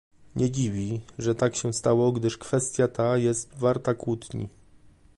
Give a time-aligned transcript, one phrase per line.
[0.35, 4.49] Nie dziwi, że tak się stało, gdyż kwestia ta jest warta kłótni